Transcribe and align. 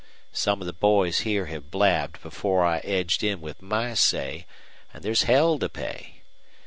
Some 0.31 0.61
of 0.61 0.65
the 0.65 0.73
boys 0.73 1.19
here 1.19 1.45
hev 1.45 1.69
blabbed 1.69 2.23
before 2.23 2.65
I 2.65 2.79
edged 2.79 3.21
in 3.23 3.39
with 3.39 3.61
my 3.61 3.93
say, 3.93 4.47
an' 4.95 5.03
there's 5.03 5.25
hell 5.29 5.59
to 5.59 5.69
pay. 5.69 6.23